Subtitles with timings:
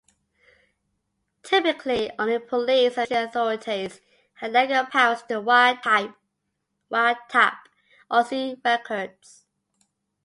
[1.43, 4.01] Typically only police and military authorities
[4.33, 6.15] had legal powers to wiretap
[8.09, 9.45] or see records.